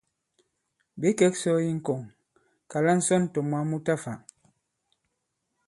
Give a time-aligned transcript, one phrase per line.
[0.99, 2.01] Ɓě kɛ̄k sɔ̄ i ŋkɔŋ,
[2.69, 4.13] kàla ŋsɔn tɔ̀ moi mu ta fā.